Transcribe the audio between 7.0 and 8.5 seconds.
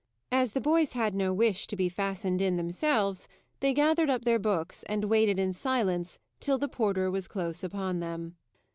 was close upon them.